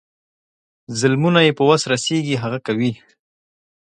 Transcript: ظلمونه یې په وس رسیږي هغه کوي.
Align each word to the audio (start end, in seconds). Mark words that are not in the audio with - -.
ظلمونه 0.99 1.39
یې 1.45 1.51
په 1.57 1.63
وس 1.69 1.81
رسیږي 1.93 2.35
هغه 2.43 2.59
کوي. 2.67 2.91